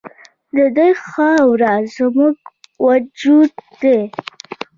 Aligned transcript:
د 0.55 0.57
دې 0.77 0.89
خاوره 1.05 1.75
زموږ 1.95 2.35
وجود 2.85 3.53
دی 3.81 3.99